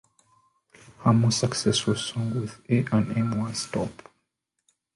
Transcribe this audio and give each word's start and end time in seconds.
Her 1.03 1.13
most 1.13 1.37
successful 1.37 1.93
song 1.93 2.41
with 2.41 2.59
A 2.69 2.79
and 2.91 3.15
M 3.15 3.39
was 3.39 3.59
Stop! 3.59 4.09